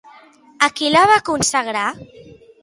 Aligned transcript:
A 0.67 0.69
qui 0.79 0.89
la 0.95 1.03
va 1.11 1.19
consagrar? 1.29 1.85